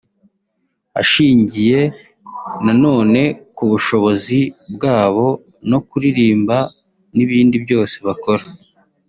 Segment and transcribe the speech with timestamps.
[1.01, 1.79] Ashingiye
[2.65, 3.21] na none
[3.55, 4.39] kubushobozi
[4.73, 5.27] bwabo
[5.69, 6.57] mu kuririmba
[7.15, 8.45] n’ibindi byose bakora